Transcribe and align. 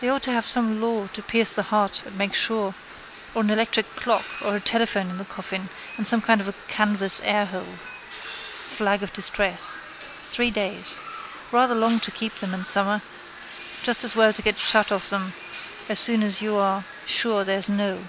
They 0.00 0.08
ought 0.08 0.22
to 0.22 0.30
have 0.32 0.46
some 0.46 0.80
law 0.80 1.08
to 1.08 1.20
pierce 1.20 1.52
the 1.52 1.64
heart 1.64 2.04
and 2.06 2.16
make 2.16 2.32
sure 2.32 2.74
or 3.34 3.42
an 3.42 3.50
electric 3.50 3.96
clock 3.96 4.24
or 4.40 4.54
a 4.54 4.60
telephone 4.60 5.10
in 5.10 5.18
the 5.18 5.24
coffin 5.24 5.68
and 5.96 6.06
some 6.06 6.22
kind 6.22 6.40
of 6.40 6.46
a 6.46 6.54
canvas 6.68 7.20
airhole. 7.24 7.76
Flag 8.08 9.02
of 9.02 9.12
distress. 9.12 9.76
Three 10.22 10.52
days. 10.52 11.00
Rather 11.50 11.74
long 11.74 11.98
to 11.98 12.12
keep 12.12 12.34
them 12.36 12.54
in 12.54 12.66
summer. 12.66 13.02
Just 13.82 14.04
as 14.04 14.14
well 14.14 14.32
to 14.32 14.42
get 14.42 14.58
shut 14.60 14.92
of 14.92 15.10
them 15.10 15.32
as 15.88 15.98
soon 15.98 16.22
as 16.22 16.40
you 16.40 16.54
are 16.56 16.84
sure 17.04 17.42
there's 17.42 17.68
no. 17.68 18.04